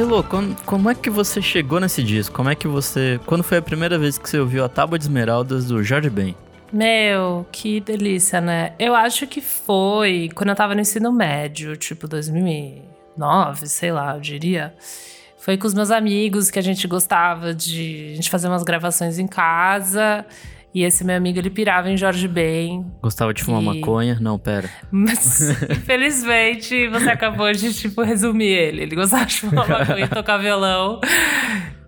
[0.00, 2.34] Elô, como, como é que você chegou nesse disco?
[2.34, 3.20] Como é que você.
[3.26, 6.34] Quando foi a primeira vez que você ouviu a Tábua de Esmeraldas do Jorge Ben?
[6.72, 8.72] Meu, que delícia, né?
[8.78, 14.20] Eu acho que foi quando eu tava no ensino médio, tipo 2009, sei lá, eu
[14.22, 14.72] diria.
[15.36, 19.18] Foi com os meus amigos que a gente gostava de a gente fazer umas gravações
[19.18, 20.24] em casa.
[20.72, 22.86] E esse meu amigo, ele pirava em Jorge Ben.
[23.02, 23.80] Gostava de fumar e...
[23.80, 24.18] maconha?
[24.20, 24.70] Não, pera.
[24.90, 28.82] Mas, infelizmente, você acabou de, tipo, resumir ele.
[28.82, 31.00] Ele gostava de fumar maconha e tocar violão.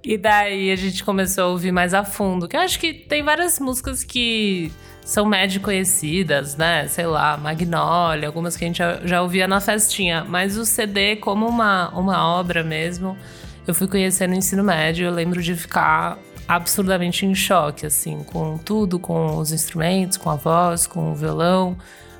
[0.04, 2.48] E daí a gente começou a ouvir mais a fundo.
[2.48, 4.72] Que eu acho que tem várias músicas que
[5.04, 6.88] são médio conhecidas, né?
[6.88, 10.24] Sei lá, Magnolia, algumas que a gente já, já ouvia na festinha.
[10.28, 13.16] Mas o CD, como uma, uma obra mesmo,
[13.64, 15.06] eu fui conhecendo no ensino médio.
[15.06, 16.18] Eu lembro de ficar
[16.56, 21.76] absurdamente em choque, assim, com tudo, com os instrumentos, com a voz, com o violão,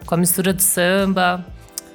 [0.07, 1.45] com a mistura de samba.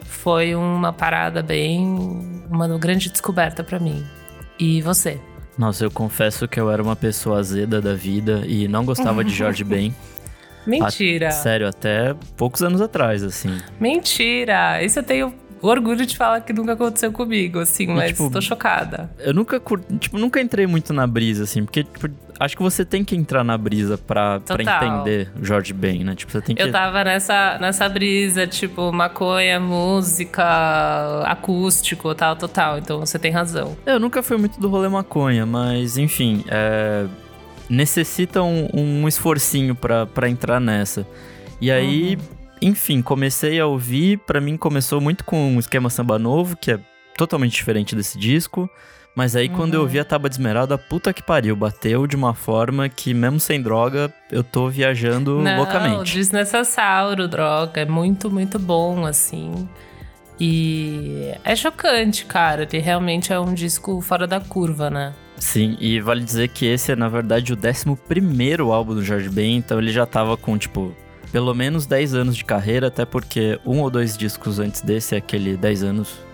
[0.04, 2.44] Foi uma parada bem.
[2.50, 4.06] uma grande descoberta para mim.
[4.60, 5.20] E você?
[5.58, 9.34] Nossa, eu confesso que eu era uma pessoa azeda da vida e não gostava de
[9.34, 9.94] Jorge Ben.
[10.66, 11.30] Mentira.
[11.30, 13.58] A, sério, até poucos anos atrás, assim.
[13.80, 14.84] Mentira!
[14.84, 19.10] Isso eu tenho orgulho de falar que nunca aconteceu comigo, assim, mas tipo, tô chocada.
[19.18, 19.62] Eu nunca,
[20.00, 23.44] tipo, nunca entrei muito na brisa, assim, porque, tipo, acho que você tem que entrar
[23.44, 26.16] na brisa pra, pra entender o Jorge Ben, né?
[26.16, 26.62] Tipo, você tem que...
[26.62, 30.44] Eu tava nessa, nessa brisa, tipo, maconha, música,
[31.24, 32.78] acústico, tal, total.
[32.78, 33.78] Então você tem razão.
[33.86, 37.06] Eu nunca fui muito do rolê maconha, mas, enfim, é...
[37.70, 41.06] necessita um, um esforcinho pra, pra entrar nessa.
[41.60, 42.16] E aí...
[42.16, 44.18] Uhum enfim, comecei a ouvir.
[44.20, 46.80] Para mim, começou muito com um esquema samba novo, que é
[47.16, 48.70] totalmente diferente desse disco.
[49.18, 49.56] Mas aí, uhum.
[49.56, 53.16] quando eu ouvi a Tábua de Esmeralda, puta que pariu, bateu de uma forma que,
[53.16, 56.14] mesmo sem droga, eu tô viajando Não, loucamente.
[56.14, 57.82] desnecessário droga.
[57.82, 59.68] É muito, muito bom, assim.
[60.40, 62.68] E é chocante, cara.
[62.72, 65.16] Ele realmente é um disco fora da curva, né?
[65.38, 69.58] Sim, e vale dizer que esse é, na verdade, o 11 álbum do Jorge Ben,
[69.58, 70.96] então ele já tava com, tipo,
[71.32, 75.18] pelo menos 10 anos de carreira, até porque um ou dois discos antes desse é
[75.18, 76.27] aquele 10 anos.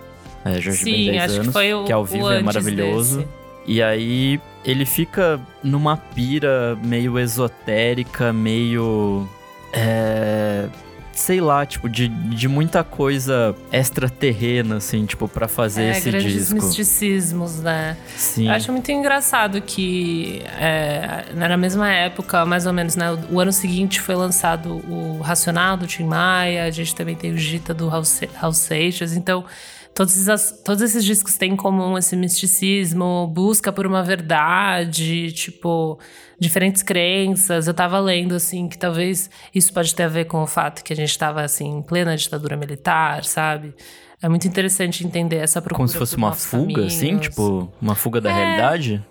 [0.45, 3.19] É, Jorge Sim, Ben 10 acho anos, que, foi o, que ao vivo é maravilhoso.
[3.19, 3.29] Desse.
[3.65, 9.27] E aí ele fica numa pira meio esotérica, meio.
[9.71, 10.67] É,
[11.13, 16.33] sei lá, tipo, de, de muita coisa extraterrena, assim, tipo, para fazer é, esse grandes
[16.33, 16.55] disco.
[16.55, 17.95] misticismos, né?
[18.15, 18.47] Sim.
[18.47, 23.17] Eu acho muito engraçado que é, na mesma época, mais ou menos, né?
[23.31, 27.37] O ano seguinte foi lançado o Racional do Tim Maia, a gente também tem o
[27.37, 29.45] Gita do House Seixas, então
[29.93, 35.99] todos esses, todos esses discos têm em comum esse misticismo, busca por uma verdade, tipo,
[36.39, 37.67] diferentes crenças.
[37.67, 40.93] Eu tava lendo, assim, que talvez isso pode ter a ver com o fato que
[40.93, 43.73] a gente tava, assim, em plena ditadura militar, sabe?
[44.21, 45.77] É muito interessante entender essa procura.
[45.77, 46.63] Como se fosse uma fuga, assim?
[46.73, 46.95] caminhos.
[46.95, 47.17] assim?
[47.17, 49.05] Tipo, uma fuga da é, realidade?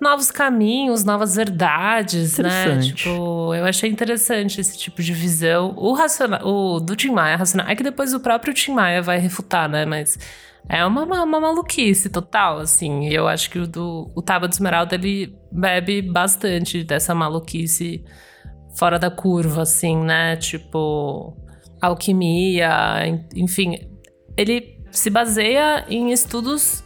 [0.00, 2.78] Novos caminhos, novas verdades, né?
[2.80, 5.74] Tipo, eu achei interessante esse tipo de visão.
[5.76, 9.18] O racional, o do Tim Maia, racional, é que depois o próprio Tim Maia vai
[9.18, 9.84] refutar, né?
[9.86, 10.18] Mas
[10.68, 13.08] é uma, uma, uma maluquice total, assim.
[13.08, 18.04] Eu acho que o do o Tábua do Esmeralda, ele bebe bastante dessa maluquice
[18.76, 20.36] fora da curva, assim, né?
[20.36, 21.36] Tipo,
[21.80, 23.78] alquimia, enfim.
[24.36, 26.85] Ele se baseia em estudos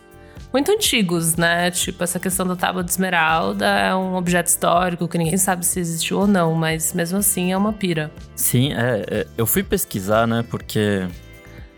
[0.53, 1.71] muito antigos, né?
[1.71, 5.79] Tipo, essa questão da tábua de esmeralda é um objeto histórico que ninguém sabe se
[5.81, 8.11] existiu ou não, mas mesmo assim é uma pira.
[8.35, 10.45] Sim, é, é eu fui pesquisar, né?
[10.49, 11.07] Porque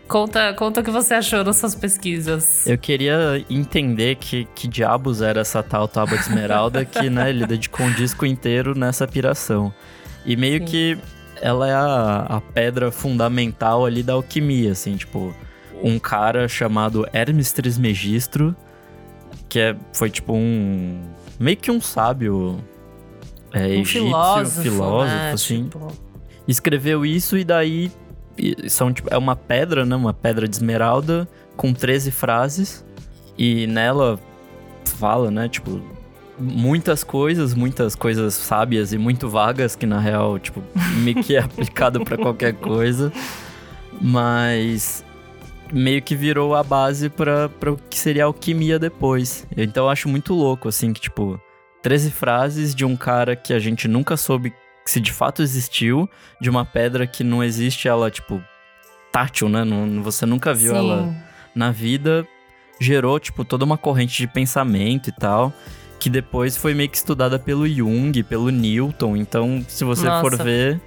[0.07, 2.67] Conta, conta o que você achou das suas pesquisas.
[2.67, 7.47] Eu queria entender que, que diabos era essa tal tábua de esmeralda que, né, ele
[7.47, 9.73] dedicou um disco inteiro nessa piração.
[10.25, 10.65] E meio Sim.
[10.65, 10.97] que
[11.41, 15.33] ela é a, a pedra fundamental ali da alquimia, assim, tipo
[15.81, 18.55] um cara chamado Hermes Trismegistro,
[19.53, 20.99] que é, foi tipo um.
[21.39, 22.57] meio que um sábio
[23.51, 25.31] é, um egípcio, filósofo, filósofo né?
[25.31, 25.63] assim.
[25.65, 25.87] Tipo...
[26.47, 27.91] Escreveu isso e daí
[28.67, 29.95] são, tipo, é uma pedra, né?
[29.95, 32.83] Uma pedra de esmeralda com 13 frases.
[33.37, 34.19] E nela
[34.85, 35.47] fala, né?
[35.47, 35.79] Tipo,
[36.39, 40.63] muitas coisas, muitas coisas sábias e muito vagas, que na real, tipo,
[40.97, 43.13] meio que é aplicado para qualquer coisa.
[44.01, 45.05] Mas
[45.71, 49.47] meio que virou a base para o que seria alquimia depois.
[49.55, 51.39] Então eu acho muito louco, assim, que, tipo,
[51.81, 54.53] 13 frases de um cara que a gente nunca soube
[54.85, 56.09] se de fato existiu,
[56.41, 58.43] de uma pedra que não existe ela, tipo,
[59.11, 59.63] tátil, né?
[59.63, 60.77] Não, você nunca viu Sim.
[60.77, 61.15] ela
[61.55, 62.27] na vida,
[62.79, 65.53] gerou, tipo, toda uma corrente de pensamento e tal.
[65.99, 69.15] Que depois foi meio que estudada pelo Jung, pelo Newton.
[69.15, 70.21] Então, se você Nossa.
[70.21, 70.81] for ver,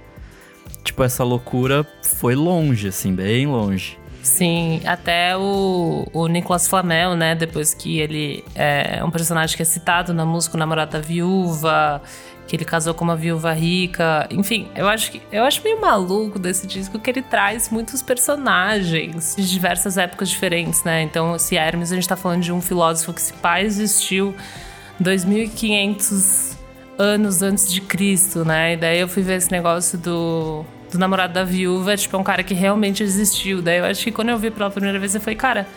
[0.83, 3.97] tipo, essa loucura foi longe, assim, bem longe.
[4.27, 7.33] Sim, até o, o Nicolas Flamel, né?
[7.33, 12.01] Depois que ele é um personagem que é citado na música O Namorado da Viúva,
[12.45, 14.27] que ele casou com uma viúva rica.
[14.29, 19.33] Enfim, eu acho que eu acho meio maluco desse disco que ele traz muitos personagens
[19.37, 21.01] de diversas épocas diferentes, né?
[21.01, 24.35] Então, se Hermes, a gente tá falando de um filósofo que se pai existiu
[24.99, 26.57] 2500
[26.99, 28.73] anos antes de Cristo, né?
[28.73, 32.23] E daí eu fui ver esse negócio do do namorado da viúva, tipo, é um
[32.23, 33.61] cara que realmente existiu.
[33.61, 35.67] Daí eu acho que quando eu vi pela primeira vez, eu falei, cara,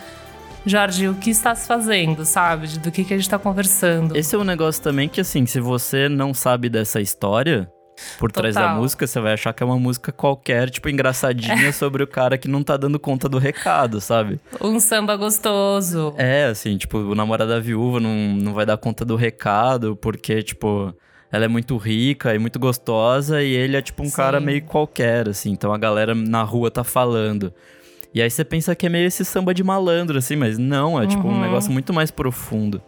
[0.65, 2.67] Jorge, o que está se fazendo, sabe?
[2.79, 4.15] Do que, que a gente está conversando.
[4.15, 7.69] Esse é um negócio também que, assim, se você não sabe dessa história,
[8.17, 8.51] por Total.
[8.51, 11.71] trás da música, você vai achar que é uma música qualquer, tipo, engraçadinha é.
[11.73, 14.39] sobre o cara que não tá dando conta do recado, sabe?
[14.59, 16.13] Um samba gostoso.
[16.17, 20.41] É, assim, tipo, o namorado da viúva não, não vai dar conta do recado, porque,
[20.43, 20.93] tipo,
[21.31, 24.15] ela é muito rica e muito gostosa e ele é tipo um Sim.
[24.15, 25.51] cara meio qualquer, assim.
[25.51, 27.53] Então a galera na rua tá falando.
[28.13, 31.07] E aí você pensa que é meio esse samba de malandro, assim, mas não, é
[31.07, 31.41] tipo um uhum.
[31.41, 32.81] negócio muito mais profundo.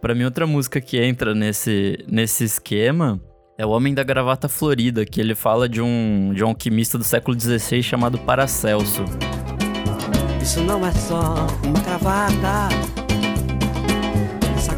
[0.00, 3.20] Para mim, outra música que entra nesse, nesse esquema
[3.56, 7.04] é O Homem da Gravata Florida, que ele fala de um, de um alquimista do
[7.04, 9.04] século XVI chamado Paracelso.
[10.42, 12.68] Isso não é só uma gravata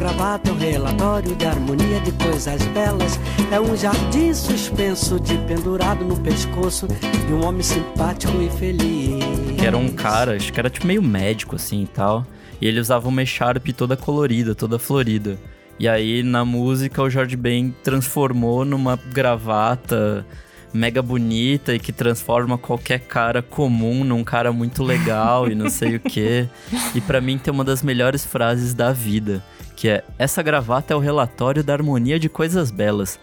[0.09, 3.19] gravata um relatório de harmonia de coisas belas.
[3.51, 9.23] É um jardim suspenso de pendurado no pescoço de um homem simpático e feliz.
[9.57, 12.25] Que era um cara, acho que era tipo meio médico assim e tal.
[12.59, 15.37] E ele usava uma echarpe toda colorida, toda florida.
[15.77, 20.25] E aí na música o George Ben transformou numa gravata
[20.73, 25.97] mega bonita e que transforma qualquer cara comum num cara muito legal e não sei
[25.97, 26.47] o que.
[26.95, 29.43] E para mim tem uma das melhores frases da vida,
[29.79, 33.17] que é: Essa gravata é o relatório da harmonia de coisas belas.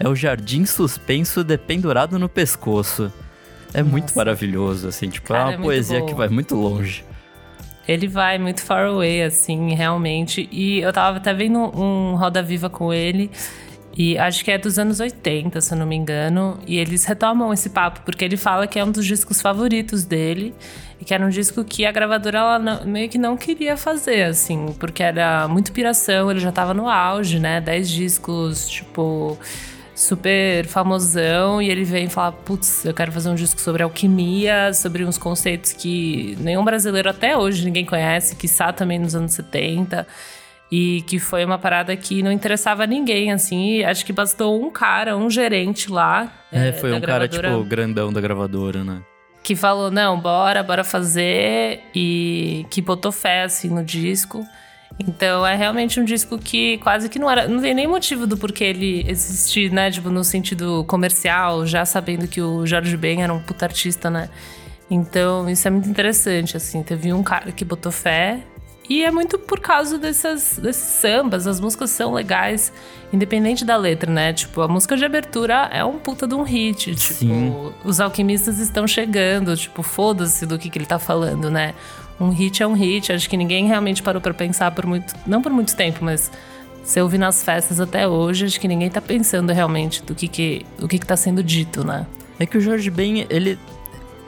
[0.00, 3.12] É o jardim suspenso dependurado no pescoço.
[3.74, 3.92] É Nossa.
[3.92, 7.04] muito maravilhoso, assim, tipo, Cara, é uma é poesia que vai muito longe.
[7.86, 10.48] Ele vai muito far away, assim, realmente.
[10.50, 13.30] E eu tava até vendo um Roda Viva com ele.
[13.96, 16.58] E acho que é dos anos 80, se eu não me engano.
[16.66, 20.54] E eles retomam esse papo, porque ele fala que é um dos discos favoritos dele.
[21.00, 24.24] E que era um disco que a gravadora ela não, meio que não queria fazer,
[24.24, 27.60] assim, porque era muito piração, ele já tava no auge, né?
[27.60, 29.38] Dez discos, tipo,
[29.94, 31.60] super famosão.
[31.60, 35.72] E ele vem falar: putz, eu quero fazer um disco sobre alquimia, sobre uns conceitos
[35.72, 40.06] que nenhum brasileiro até hoje ninguém conhece, que também nos anos 70.
[40.70, 43.76] E que foi uma parada que não interessava a ninguém, assim.
[43.76, 46.30] E acho que bastou um cara, um gerente lá.
[46.52, 49.02] É, é foi um gravadora, cara, tipo, grandão da gravadora, né?
[49.42, 51.80] Que falou, não, bora, bora fazer.
[51.94, 54.44] E que botou fé, assim, no disco.
[54.98, 57.46] Então é realmente um disco que quase que não era.
[57.46, 59.90] Não tem nem motivo do porquê ele existir, né?
[59.90, 64.28] Tipo, no sentido comercial, já sabendo que o Jorge Ben era um puta artista, né?
[64.90, 66.82] Então, isso é muito interessante, assim.
[66.82, 68.40] Teve um cara que botou fé
[68.88, 72.72] e é muito por causa dessas, desses sambas, as músicas são legais,
[73.12, 74.32] independente da letra, né?
[74.32, 76.94] Tipo, a música de abertura é um puta de um hit.
[76.94, 77.72] Tipo, Sim.
[77.84, 81.74] os alquimistas estão chegando, tipo, foda-se do que, que ele tá falando, né?
[82.18, 85.14] Um hit é um hit, acho que ninguém realmente parou para pensar por muito.
[85.26, 86.32] Não por muito tempo, mas
[86.82, 90.26] se eu ouvir nas festas até hoje, acho que ninguém tá pensando realmente do que,
[90.26, 92.06] que, do que, que tá sendo dito, né?
[92.38, 93.58] É que o Jorge Ben, ele.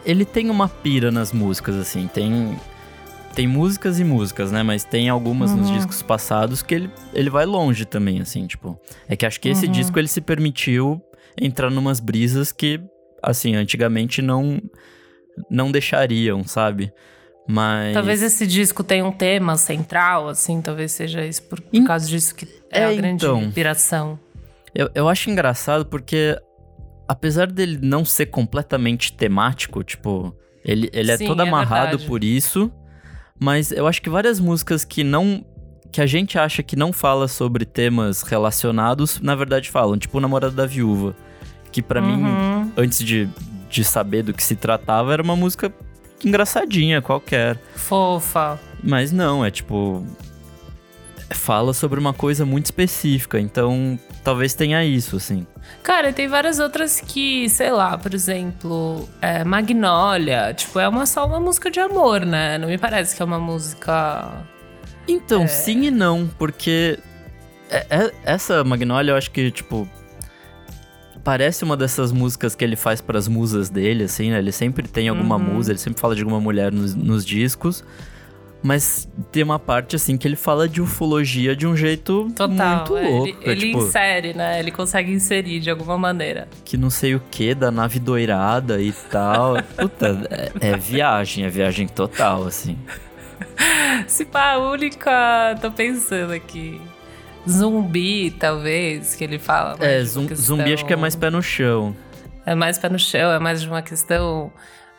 [0.04, 2.08] Ele tem uma pira nas músicas, assim.
[2.12, 2.56] Tem
[3.34, 4.62] tem músicas e músicas, né?
[4.62, 5.58] Mas tem algumas uhum.
[5.58, 8.78] nos discos passados que ele, ele vai longe também, assim, tipo.
[9.08, 9.72] É que acho que esse uhum.
[9.72, 11.00] disco ele se permitiu
[11.40, 12.80] entrar numas brisas que,
[13.22, 14.60] assim, antigamente não
[15.50, 16.92] não deixariam, sabe?
[17.48, 17.94] Mas.
[17.94, 21.84] Talvez esse disco tenha um tema central, assim, talvez seja isso por, por In...
[21.84, 24.18] causa disso que é, é a grande então, inspiração.
[24.74, 26.36] Eu, eu acho engraçado porque,
[27.08, 30.34] apesar dele não ser completamente temático, tipo,
[30.64, 32.70] ele, ele é Sim, todo é amarrado é por isso.
[33.40, 35.42] Mas eu acho que várias músicas que não.
[35.90, 39.96] que a gente acha que não fala sobre temas relacionados, na verdade falam.
[39.96, 41.16] Tipo o Namorado da Viúva.
[41.72, 42.16] Que para uhum.
[42.16, 43.28] mim, antes de,
[43.70, 45.72] de saber do que se tratava, era uma música
[46.22, 47.58] engraçadinha, qualquer.
[47.74, 48.60] Fofa.
[48.82, 50.04] Mas não, é tipo.
[51.30, 55.46] Fala sobre uma coisa muito específica, então talvez tenha isso, assim.
[55.82, 61.26] Cara, tem várias outras que, sei lá, por exemplo, é, Magnólia, tipo, é uma, só
[61.26, 62.58] uma música de amor, né?
[62.58, 64.44] Não me parece que é uma música.
[65.08, 65.46] Então, é...
[65.46, 66.98] sim e não, porque
[67.70, 69.88] é, é, essa Magnólia eu acho que, tipo,
[71.22, 74.38] parece uma dessas músicas que ele faz para as musas dele, assim, né?
[74.38, 75.54] Ele sempre tem alguma uhum.
[75.54, 77.84] musa, ele sempre fala de alguma mulher nos, nos discos.
[78.62, 82.96] Mas tem uma parte, assim, que ele fala de ufologia de um jeito Total, muito
[82.96, 83.28] é, louco.
[83.28, 84.60] Ele, ele tipo, insere, né?
[84.60, 86.46] Ele consegue inserir de alguma maneira.
[86.64, 89.54] Que não sei o que, da nave doirada e tal.
[89.76, 92.76] Puta, é, é viagem, é viagem total, assim.
[94.06, 95.56] Se pá, a única.
[95.60, 96.80] Tô pensando aqui.
[97.48, 99.76] Zumbi, talvez, que ele fala.
[99.80, 100.56] É, zum, questão...
[100.56, 101.96] zumbi acho que é mais pé no chão.
[102.44, 104.52] É mais pé no chão, é mais de uma questão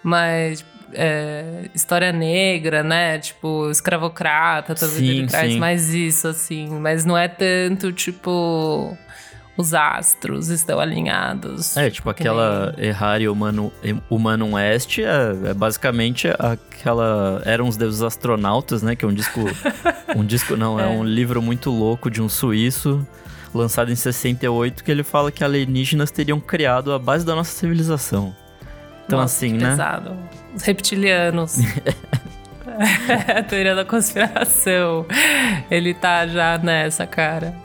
[0.03, 3.19] mais é, história negra, né?
[3.19, 5.59] Tipo, escravocrata, talvez sim, ele traz sim.
[5.59, 6.69] mais isso, assim.
[6.79, 8.97] Mas não é tanto, tipo
[9.57, 11.75] os astros estão alinhados.
[11.77, 12.87] É, tipo aquela nem...
[12.87, 13.71] Erraria Humano,
[14.09, 17.41] Humano Oeste é, é, basicamente aquela...
[17.45, 18.95] Eram os deuses astronautas, né?
[18.95, 19.41] Que é um disco...
[20.15, 20.85] um disco não, é.
[20.85, 23.05] é um livro muito louco de um suíço
[23.53, 28.33] lançado em 68 que ele fala que alienígenas teriam criado a base da nossa civilização.
[29.05, 29.71] Então Nossa, assim, né?
[29.71, 30.17] Pesado.
[30.55, 31.57] Os reptilianos.
[33.35, 35.05] a teoria da conspiração.
[35.69, 37.55] Ele tá já nessa, cara.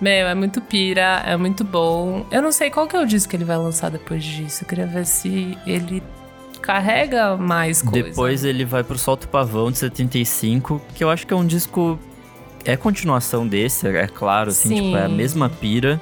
[0.00, 2.26] Meu, é muito pira, é muito bom.
[2.30, 4.64] Eu não sei qual que é o disco que ele vai lançar depois disso.
[4.64, 6.02] Eu queria ver se ele
[6.62, 8.08] carrega mais coisa.
[8.08, 11.98] Depois ele vai pro Solto Pavão de 75, que eu acho que é um disco.
[12.64, 14.82] É continuação desse, é claro, assim, Sim.
[14.84, 16.00] tipo, é a mesma pira.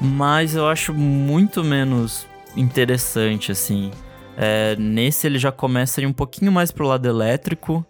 [0.00, 3.90] Mas eu acho muito menos interessante, assim.
[4.40, 7.84] É, nesse ele já começa a ir um pouquinho mais pro lado elétrico.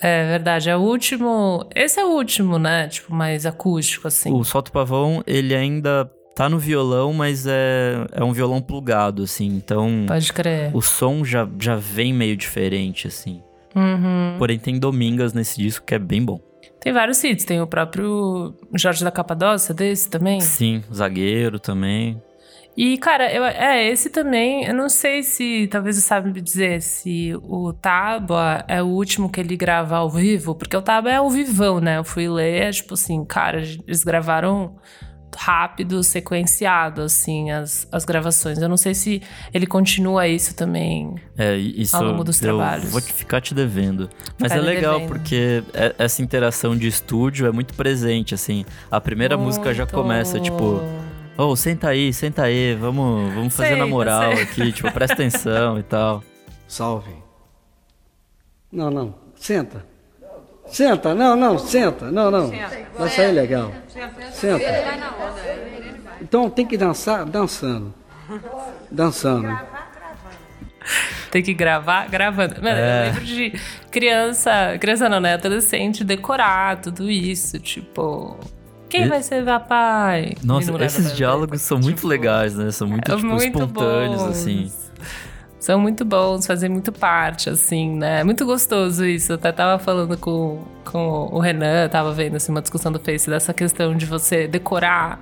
[0.00, 1.68] É verdade, é o último.
[1.74, 2.88] Esse é o último, né?
[2.88, 4.32] Tipo, mais acústico, assim.
[4.32, 9.46] O Solto Pavão, ele ainda tá no violão, mas é, é um violão plugado, assim.
[9.46, 10.06] Então.
[10.08, 10.74] Pode crer.
[10.74, 13.42] O som já, já vem meio diferente, assim.
[13.76, 14.36] Uhum.
[14.38, 16.40] Porém, tem Domingas nesse disco que é bem bom.
[16.80, 20.40] Tem vários hits, tem o próprio Jorge da Capadócia desse também?
[20.40, 22.20] Sim, Zagueiro também.
[22.76, 26.82] E, cara, eu, é, esse também, eu não sei se, talvez você sabe me dizer
[26.82, 31.16] se o Tábua é o último que ele grava ao vivo, porque o Tábua é
[31.16, 31.98] ao vivão, né?
[31.98, 34.76] Eu fui ler, tipo assim, cara, eles gravaram
[35.36, 38.58] rápido, sequenciado, assim, as, as gravações.
[38.58, 39.22] Eu não sei se
[39.52, 42.90] ele continua isso também é, isso ao longo dos eu trabalhos.
[42.90, 44.08] Vou ficar te devendo.
[44.38, 45.08] Mas é legal devendo.
[45.08, 48.64] porque é, essa interação de estúdio é muito presente, assim.
[48.90, 49.46] A primeira muito.
[49.46, 50.80] música já começa, tipo
[51.36, 54.42] oh, senta aí, senta aí, vamos, vamos fazer senta, na moral senta.
[54.42, 56.22] aqui, tipo, presta atenção e tal.
[56.66, 57.12] Salve.
[58.70, 59.84] Não, não, senta.
[60.66, 62.50] Senta, não, não, senta, não, não.
[62.98, 63.72] Vai sair legal.
[64.32, 64.64] Senta.
[66.20, 67.94] Então tem que dançar dançando.
[68.90, 69.56] Dançando.
[71.30, 72.62] Tem que gravar gravando.
[72.62, 73.00] Mano, é.
[73.00, 73.60] eu lembro de
[73.90, 75.34] criança, criança não, né?
[75.34, 78.38] Adolescente decorar tudo isso, tipo.
[78.94, 79.08] Quem e...
[79.08, 80.34] vai ser papai?
[80.44, 82.70] Nossa, esses diálogos são muito tipo, legais, né?
[82.70, 84.30] São muito, é tipo, muito espontâneos, bons.
[84.30, 84.72] assim.
[85.58, 88.20] São muito bons, fazem muito parte, assim, né?
[88.20, 89.32] É muito gostoso isso.
[89.32, 93.28] Eu até tava falando com, com o Renan, tava vendo assim, uma discussão do Face
[93.28, 95.18] dessa questão de você decorar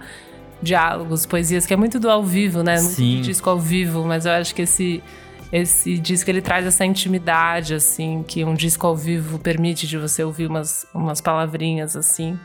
[0.60, 2.74] diálogos, poesias, que é muito do ao vivo, né?
[2.74, 3.22] Muito Sim.
[3.22, 5.02] disco ao vivo, mas eu acho que esse
[5.50, 10.24] esse disco ele traz essa intimidade assim que um disco ao vivo permite de você
[10.24, 12.38] ouvir umas, umas palavrinhas assim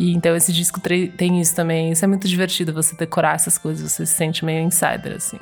[0.00, 1.92] e então esse disco tem isso também.
[1.92, 5.38] Isso é muito divertido você decorar essas coisas, você se sente meio insider, assim.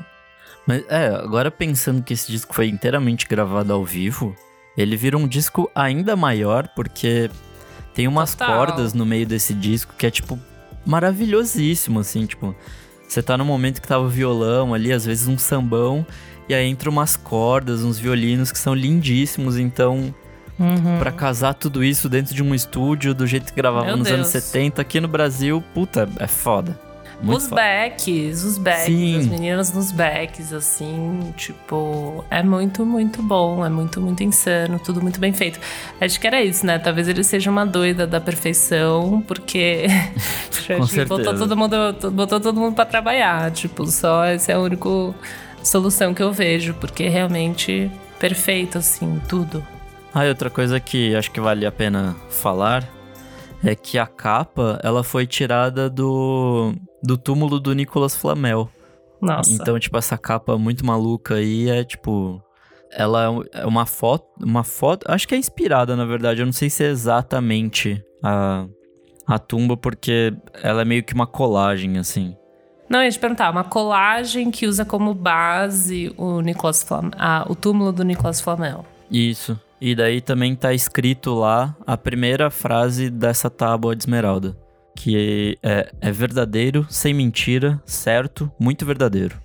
[0.67, 4.35] Mas é, agora pensando que esse disco foi inteiramente gravado ao vivo,
[4.77, 7.31] ele vira um disco ainda maior, porque
[7.95, 8.57] tem umas Total.
[8.57, 10.37] cordas no meio desse disco que é, tipo,
[10.85, 12.53] maravilhosíssimo, assim, tipo.
[13.09, 16.05] Você tá no momento que tava o violão ali, às vezes um sambão,
[16.49, 20.13] e aí entra umas cordas, uns violinos que são lindíssimos, então
[20.59, 20.99] Uhum.
[20.99, 24.17] para casar tudo isso dentro de um estúdio do jeito que gravava Meu nos Deus.
[24.19, 26.77] anos 70 aqui no Brasil, puta, é foda.
[27.21, 27.61] Muito os foda.
[27.61, 29.19] backs, os backs, Sim.
[29.19, 35.03] as meninas nos backs, assim, tipo, é muito, muito bom, é muito, muito insano, tudo
[35.03, 35.59] muito bem feito.
[36.01, 36.79] Acho que era isso, né?
[36.79, 39.87] Talvez ele seja uma doida da perfeição, porque
[41.09, 41.77] botou todo mundo,
[42.13, 44.89] botou todo mundo para trabalhar, tipo, só essa é a única
[45.63, 49.65] solução que eu vejo, porque realmente perfeito, assim, tudo.
[50.19, 52.83] Ah, e outra coisa que acho que vale a pena falar
[53.63, 58.69] é que a capa, ela foi tirada do, do túmulo do Nicolas Flamel.
[59.23, 59.49] Nossa.
[59.53, 62.43] Então, tipo, essa capa muito maluca aí é, tipo...
[62.91, 65.05] Ela é uma foto, uma foto...
[65.09, 66.43] Acho que é inspirada, na verdade.
[66.43, 68.67] Eu não sei se é exatamente a,
[69.25, 70.35] a tumba, porque
[70.65, 72.37] ela é meio que uma colagem, assim.
[72.91, 77.47] Não, eu ia te perguntar, uma colagem que usa como base o Nicolas Flamel, ah,
[77.49, 78.85] o túmulo do Nicolas Flamel.
[79.09, 79.57] Isso.
[79.81, 84.57] E daí também tá escrito lá a primeira frase dessa tábua de esmeralda.
[84.97, 89.37] Que é, é verdadeiro, sem mentira, certo, muito verdadeiro.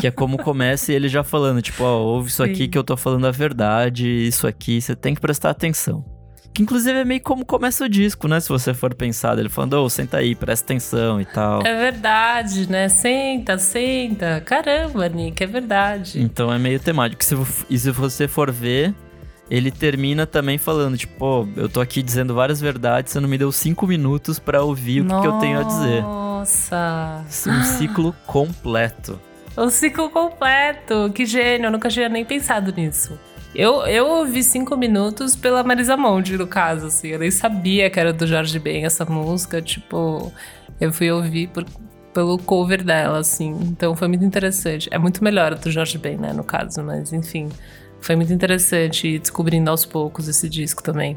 [0.00, 2.50] Que é como começa ele já falando, tipo, ó, ouve isso Sim.
[2.50, 6.04] aqui que eu tô falando a verdade, isso aqui, você tem que prestar atenção.
[6.52, 8.40] Que inclusive é meio como começa o disco, né?
[8.40, 11.62] Se você for pensar, ele falando, ô, senta aí, presta atenção e tal.
[11.64, 12.88] É verdade, né?
[12.88, 14.40] Senta, senta.
[14.44, 16.20] Caramba, Nick, é verdade.
[16.20, 17.22] Então é meio temático.
[17.70, 18.94] E se você for ver,
[19.50, 23.38] ele termina também falando, tipo, pô, eu tô aqui dizendo várias verdades, você não me
[23.38, 26.02] deu cinco minutos pra ouvir o que, que eu tenho a dizer.
[26.02, 27.24] Nossa.
[27.46, 29.18] Um ciclo completo.
[29.56, 31.10] O ciclo completo.
[31.14, 33.18] Que gênio, eu nunca tinha nem pensado nisso.
[33.54, 37.08] Eu, eu ouvi cinco minutos pela Marisa Monte, no caso, assim.
[37.08, 39.60] Eu nem sabia que era do Jorge Ben essa música.
[39.62, 40.32] Tipo,
[40.80, 41.64] eu fui ouvir por-
[42.14, 43.50] pelo cover dela, assim.
[43.62, 44.88] Então foi muito interessante.
[44.92, 47.48] É muito melhor a do Jorge Ben, né, no caso, mas enfim.
[48.00, 51.16] Foi muito interessante ir descobrindo aos poucos esse disco também.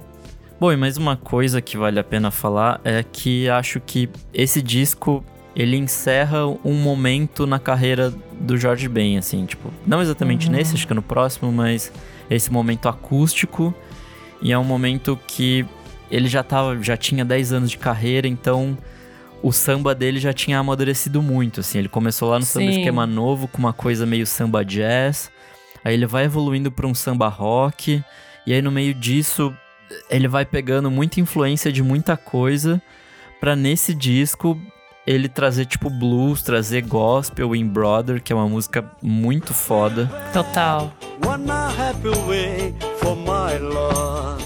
[0.60, 4.62] Bom, e mais uma coisa que vale a pena falar é que acho que esse
[4.62, 5.24] disco
[5.56, 10.86] ele encerra um momento na carreira do Jorge Ben, assim, tipo, não exatamente nesse, acho
[10.86, 11.92] que é no próximo, mas
[12.30, 13.74] esse momento acústico
[14.42, 15.66] e é um momento que
[16.10, 18.78] ele já tava, já tinha 10 anos de carreira, então
[19.42, 22.80] o samba dele já tinha amadurecido muito, assim, ele começou lá no samba Sim.
[22.80, 25.31] esquema novo com uma coisa meio samba jazz,
[25.84, 28.04] aí ele vai evoluindo para um samba rock,
[28.46, 29.54] e aí no meio disso
[30.10, 32.82] ele vai pegando muita influência de muita coisa
[33.40, 34.60] pra nesse disco
[35.06, 40.10] ele trazer tipo blues, trazer gospel em Brother, que é uma música muito foda.
[40.32, 40.94] Total.
[41.26, 44.46] One happy way for my love.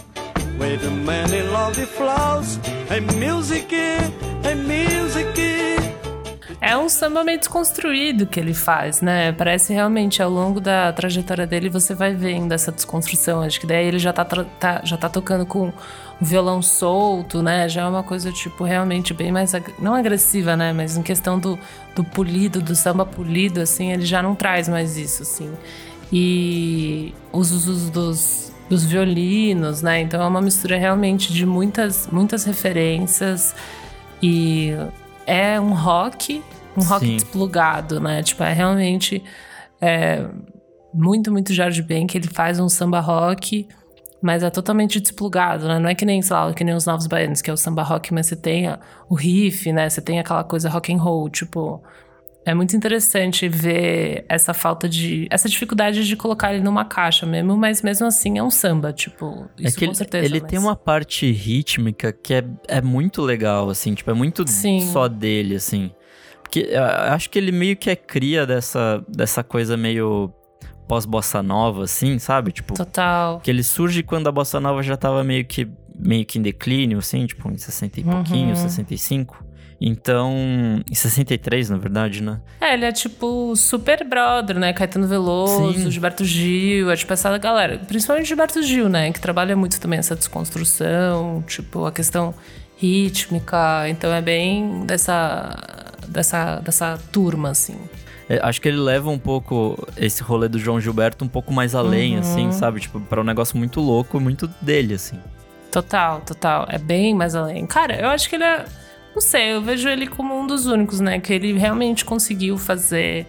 [0.57, 5.54] With many lovely flowers and music, and music.
[6.67, 9.31] É um samba meio desconstruído que ele faz, né?
[9.31, 13.43] Parece realmente ao longo da trajetória dele você vai vendo essa desconstrução.
[13.43, 17.69] Acho que daí ele já tá, tá- já tá tocando com o violão solto, né?
[17.69, 19.51] Já é uma coisa, tipo, realmente bem mais.
[19.77, 20.73] Não agressiva, né?
[20.73, 21.59] Mas em questão do,
[21.95, 25.51] do polido, do samba polido, assim, ele já não traz mais isso, assim.
[26.11, 30.01] E os usos dos, dos violinos, né?
[30.01, 33.53] Então é uma mistura realmente de muitas, muitas referências.
[34.19, 34.75] E
[35.25, 36.43] é um rock,
[36.77, 37.15] um rock Sim.
[37.15, 38.21] desplugado, né?
[38.23, 39.23] Tipo, é realmente
[39.81, 40.27] é,
[40.93, 43.67] muito, muito Jorge Ben, que ele faz um samba rock,
[44.21, 45.79] mas é totalmente desplugado, né?
[45.79, 47.83] Não é que nem, sei lá, que nem os Novos Baianos, que é o samba
[47.83, 48.65] rock, mas você tem
[49.09, 49.89] o riff, né?
[49.89, 51.81] Você tem aquela coisa rock and roll, tipo...
[52.45, 55.27] É muito interessante ver essa falta de...
[55.31, 59.47] Essa dificuldade de colocar ele numa caixa mesmo, mas mesmo assim é um samba, tipo...
[59.57, 60.25] Isso é que com ele, certeza.
[60.25, 64.47] ele mas- tem uma parte rítmica que é, é muito legal, assim, tipo, é muito
[64.47, 64.81] Sim.
[64.81, 65.91] só dele, assim.
[66.43, 70.31] Porque eu acho que ele meio que é cria dessa, dessa coisa meio
[70.87, 72.51] pós-bossa nova, assim, sabe?
[72.51, 73.39] Tipo, Total.
[73.39, 76.99] que ele surge quando a bossa nova já tava meio que, meio que em declínio,
[76.99, 78.55] assim, tipo, em 60 e pouquinho, Uhum.
[78.55, 79.43] 65.
[79.79, 80.33] Então,
[80.89, 82.39] em 63, na verdade, né?
[82.61, 84.71] É, ele é tipo super brother, né?
[84.73, 85.91] Caetano Veloso, Sim.
[85.91, 87.77] Gilberto Gil, é tipo essa galera.
[87.85, 89.11] Principalmente Gilberto Gil, né?
[89.11, 92.33] Que trabalha muito também essa desconstrução, tipo, a questão
[92.77, 93.87] rítmica.
[93.89, 95.55] Então é bem dessa,
[96.07, 97.77] dessa, dessa turma, assim.
[98.27, 101.75] É, acho que ele leva um pouco esse rolê do João Gilberto um pouco mais
[101.75, 102.19] além, Uhum.
[102.21, 102.79] assim, sabe?
[102.79, 105.19] Tipo, para um negócio muito louco, muito dele, assim.
[105.71, 106.65] Total, total.
[106.69, 107.65] É bem mais além.
[107.67, 108.65] Cara, eu acho que ele é.
[109.15, 111.19] Não sei, eu vejo ele como um dos únicos, né?
[111.19, 113.25] Que ele realmente conseguiu fazer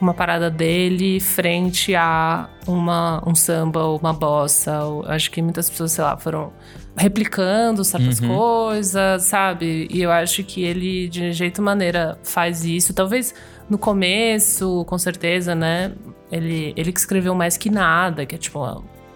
[0.00, 4.82] uma parada dele frente a uma, um samba ou uma bossa.
[4.84, 6.52] ou- acho que muitas pessoas, sei lá, foram
[6.96, 8.36] replicando certas Uhum.
[8.36, 9.86] coisas, sabe?
[9.90, 12.92] E eu acho que ele, de jeito maneira, faz isso.
[12.92, 13.32] Talvez
[13.68, 15.92] no começo, com certeza, né?
[16.32, 18.58] Ele, ele que escreveu mais que nada, que é tipo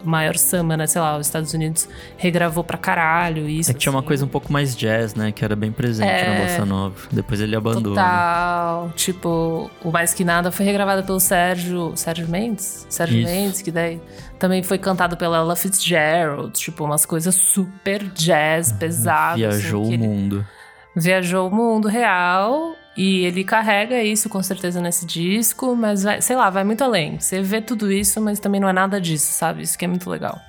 [0.05, 0.87] maior samba, né?
[0.87, 3.71] Sei lá, os Estados Unidos regravou pra caralho isso.
[3.71, 4.09] É que tinha uma assim.
[4.09, 5.33] coisa um pouco mais jazz, né?
[5.33, 6.29] Que era bem presente É.
[6.39, 6.95] na Bossa Nova.
[7.13, 7.95] Depois ele abandona.
[7.97, 8.91] Total.
[8.95, 11.93] Tipo, o Mais Que Nada foi regravado pelo Sérgio.
[11.97, 12.87] Sérgio Mendes?
[12.89, 13.31] Sérgio Isso.
[13.31, 14.01] Mendes, que daí
[14.39, 16.53] também foi cantado pela Ella Fitzgerald.
[16.53, 19.37] Tipo, umas coisas super jazz, pesadas.
[19.39, 20.47] Viajou assim, o ele mundo.
[20.97, 22.75] Viajou o mundo real.
[22.97, 27.19] E ele carrega isso com certeza nesse disco, mas vai, sei lá, vai muito além.
[27.19, 29.63] Você vê tudo isso, mas também não é nada disso, sabe?
[29.63, 30.41] Isso que é muito legal.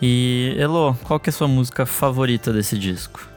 [0.00, 3.28] E, Elo, qual que é a sua música favorita desse disco?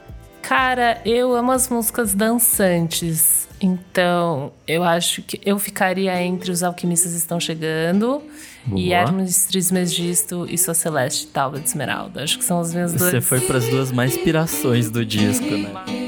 [0.41, 3.48] Cara, eu amo as músicas dançantes.
[3.60, 8.21] Então, eu acho que eu ficaria entre Os Alquimistas Estão Chegando
[8.67, 8.95] e Boa.
[8.95, 12.24] Hermes Trismegisto e Sua Celeste Talva de Esmeralda.
[12.24, 13.12] Acho que são as minhas duas.
[13.12, 16.05] Você foi pras duas mais inspirações do disco, né?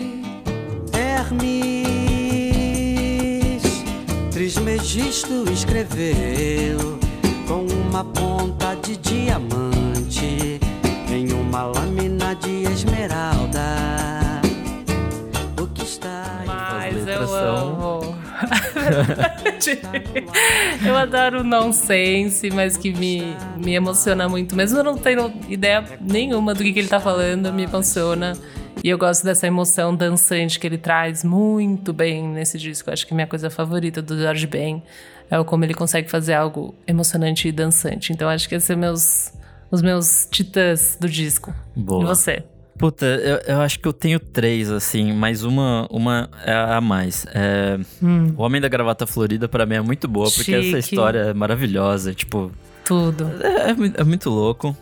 [4.67, 6.99] Trismegisto escreveu
[7.47, 10.59] com uma ponta de diamante
[11.09, 13.61] em uma lâmina de esmeralda.
[15.57, 18.17] O que está em Mas letras eu amo.
[20.85, 24.53] eu adoro nonsense, mas que me, me emociona muito.
[24.53, 28.37] Mesmo eu não tendo ideia nenhuma do que, que ele tá falando, me emociona.
[28.87, 32.89] E eu gosto dessa emoção dançante que ele traz muito bem nesse disco.
[32.89, 34.81] Acho que minha coisa favorita do George Ben
[35.29, 38.13] é como ele consegue fazer algo emocionante e dançante.
[38.13, 39.33] Então acho que esses são meus,
[39.69, 41.53] os meus titãs do disco.
[41.75, 42.01] Boa.
[42.01, 42.43] E você?
[42.79, 47.25] Puta, eu, eu acho que eu tenho três, assim, mas uma, uma é a mais.
[47.33, 48.33] É, Hum.
[48.37, 50.79] O Homem da Gravata Florida, pra mim, é muito boa, porque essa Chique.
[50.79, 52.13] história é maravilhosa.
[52.13, 52.53] Tipo,
[52.85, 53.29] Tudo.
[53.43, 54.73] é, é é muito louco.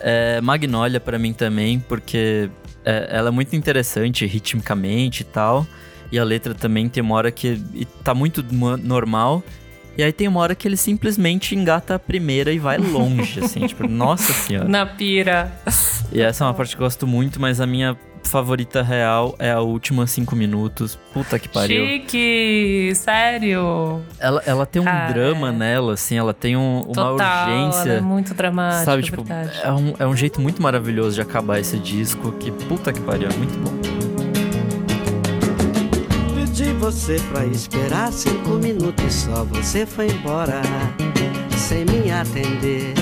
[0.00, 2.50] É, Magnolia, pra mim, também, porque
[2.84, 5.66] é, ela é muito interessante ritmicamente e tal.
[6.12, 7.60] E a letra também tem uma hora que
[8.02, 8.44] tá muito
[8.82, 9.42] normal.
[9.96, 13.64] E aí tem uma hora que ele simplesmente engata a primeira e vai longe, assim,
[13.66, 14.68] tipo, nossa senhora.
[14.68, 15.52] Na pira.
[16.12, 17.96] E essa é uma parte que eu gosto muito, mas a minha
[18.28, 20.98] favorita real é a última cinco minutos.
[21.12, 21.84] Puta que pariu.
[21.86, 24.02] Chique, sério.
[24.18, 25.52] Ela, ela tem um Cara, drama é.
[25.52, 27.88] nela, assim, ela tem um- uma Total, urgência.
[27.90, 29.60] ela é muito dramática, Sabe, é tipo, verdade.
[29.62, 32.32] é um, é um jeito muito maravilhoso de acabar esse disco.
[32.32, 33.74] Que puta que pariu, é muito bom.
[36.34, 40.60] Pedi você pra esperar cinco minutos só você foi embora
[41.56, 42.94] sem me atender.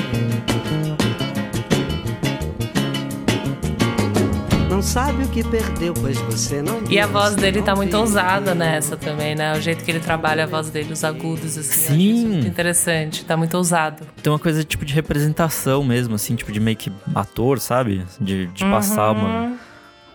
[4.82, 8.52] Não sabe o que perdeu, pois você não E a voz dele tá muito ousada
[8.52, 9.56] nessa também, né?
[9.56, 11.94] O jeito que ele trabalha a voz dele, os agudos, assim.
[11.94, 12.26] Sim.
[12.26, 13.24] muito interessante.
[13.24, 14.04] Tá muito ousado.
[14.20, 18.04] Tem uma coisa tipo de representação mesmo, assim, tipo de meio que ator, sabe?
[18.20, 19.58] De, de passar uma, Uhum.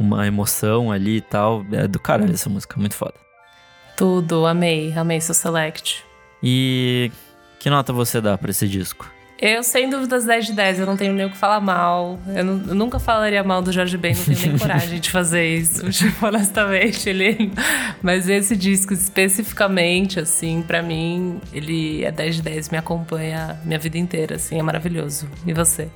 [0.01, 1.65] uma emoção ali e tal.
[1.71, 3.13] É do caralho essa música, muito foda.
[3.95, 6.03] Tudo, amei, amei seu select.
[6.43, 7.10] E
[7.58, 9.10] que nota você dá pra esse disco?
[9.39, 10.80] Eu, sem dúvidas, 10 de 10.
[10.80, 12.17] Eu não tenho nem o que falar mal.
[12.28, 15.45] Eu, não- eu nunca falaria mal do Jorge Ben, não tenho nem coragem de fazer
[15.45, 15.88] isso.
[15.93, 17.52] Tipo, honestamente, ele.
[18.02, 23.78] Mas esse disco especificamente, assim, pra mim, ele é 10 de 10, me acompanha minha
[23.80, 25.28] vida inteira, assim, é maravilhoso.
[25.45, 25.88] E você?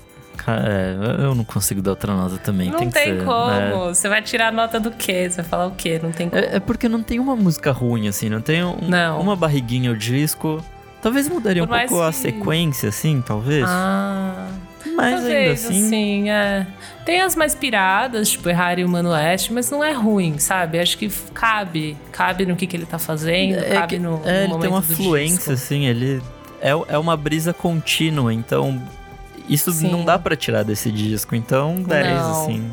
[0.48, 2.70] É, eu não consigo dar outra nota também.
[2.72, 3.48] Não tem, tem, ser, como.
[3.52, 3.72] né?
[3.90, 5.30] Você vai tirar a nota do quê?
[5.30, 6.00] Você vai falar o quê?
[6.02, 6.42] Não tem como.
[6.42, 9.20] É, é porque não tem uma música ruim, assim, não tem um- Não.
[9.20, 10.64] uma barriguinha o disco.
[11.02, 13.66] Talvez mudaria um Por mais pouco a que- sequência, assim, talvez.
[13.68, 14.48] Ah.
[14.96, 15.86] mas ainda Talvez, assim.
[15.86, 16.68] assim, é.
[17.06, 20.80] Tem as mais piradas, tipo Errar e o Mano Oeste, mas não é ruim, sabe?
[20.80, 21.98] Acho que cabe.
[22.12, 24.82] Cabe no que, que ele tá fazendo, É cabe no, no é, ele tem uma
[24.84, 25.52] fluência, disco.
[25.54, 26.22] assim, ele.
[26.62, 28.80] É, é uma brisa contínua, então.
[29.50, 29.90] Isso Sim.
[29.92, 32.32] não dá pra tirar desse disco, então 10, Não.
[32.44, 32.72] assim.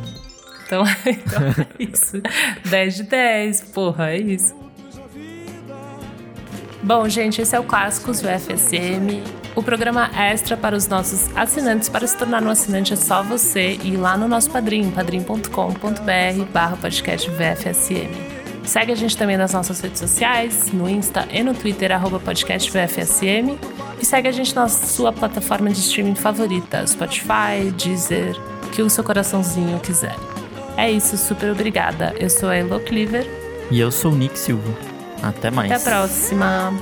[0.67, 2.21] Então, então é isso.
[2.69, 4.55] 10 de 10, porra, é isso.
[6.83, 9.23] Bom, gente, esse é o Clássicos do FSM.
[9.55, 11.89] O programa extra para os nossos assinantes.
[11.89, 16.77] Para se tornar um assinante é só você ir lá no nosso padrinho, padrim.com.br barra
[16.77, 18.39] podcast VFSM.
[18.63, 22.71] Segue a gente também nas nossas redes sociais, no Insta e no Twitter, arroba podcast
[22.71, 23.59] VFSM.
[24.01, 28.37] E segue a gente na sua plataforma de streaming favorita, Spotify, Deezer,
[28.73, 30.15] que o seu coraçãozinho quiser.
[30.77, 32.15] É isso, super obrigada.
[32.21, 33.27] Eu sou a Elo Cleaver.
[33.71, 34.88] E eu sou o Nick Silva.
[35.23, 35.71] Até mais.
[35.71, 36.73] Até a próxima.